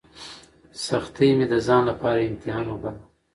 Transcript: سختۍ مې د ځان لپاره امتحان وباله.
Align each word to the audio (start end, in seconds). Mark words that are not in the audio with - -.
سختۍ 0.85 1.29
مې 1.37 1.45
د 1.51 1.55
ځان 1.67 1.81
لپاره 1.89 2.27
امتحان 2.29 2.65
وباله. 2.69 3.01